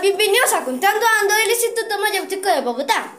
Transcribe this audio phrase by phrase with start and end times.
[0.00, 3.12] bienvenidos a Contando Ando del Instituto Mayéutico de Bogotá.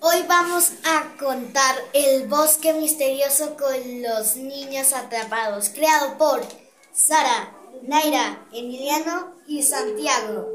[0.00, 6.42] Hoy vamos a contar El bosque misterioso con los niños atrapados, creado por
[6.92, 7.50] Sara,
[7.82, 10.50] Naira, Emiliano y Santiago.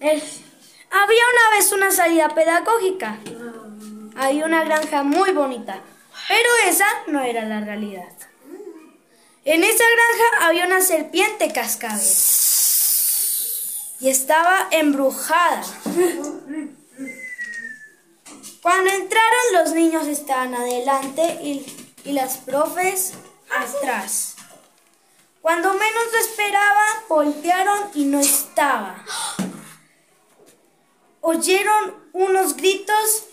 [0.00, 0.22] Eh,
[0.90, 3.18] había una vez una salida pedagógica.
[4.14, 5.80] Había una granja muy bonita,
[6.28, 8.12] pero esa no era la realidad.
[9.46, 11.98] En esa granja había una serpiente cascabel
[14.00, 15.62] y estaba embrujada.
[18.62, 21.66] Cuando entraron los niños estaban adelante y,
[22.04, 23.12] y las profes
[23.50, 24.36] atrás.
[25.40, 29.04] Cuando menos lo esperaban, voltearon y no estaba.
[31.22, 33.24] Oyeron unos gritos.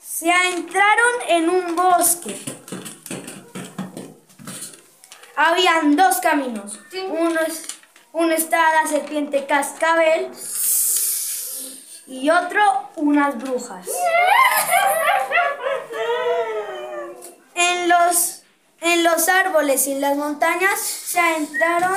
[0.00, 2.63] Se entraron en un bosque.
[5.36, 6.78] Habían dos caminos.
[7.08, 7.64] Uno, es-
[8.12, 10.30] uno estaba la serpiente cascabel
[12.06, 13.86] y otro unas brujas.
[17.54, 18.42] En los,
[18.80, 21.96] en los árboles y en las montañas se adentraron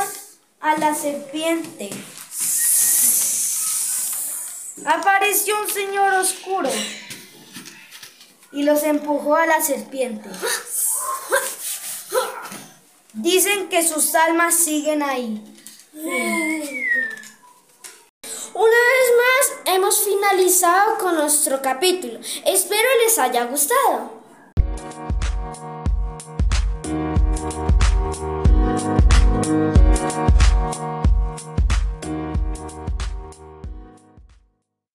[0.61, 1.89] a la serpiente.
[4.85, 6.69] Apareció un señor oscuro
[8.51, 10.29] y los empujó a la serpiente.
[13.17, 15.43] Dicen que sus almas siguen ahí.
[18.53, 22.19] Una vez más hemos finalizado con nuestro capítulo.
[22.45, 24.17] Espero les haya gustado.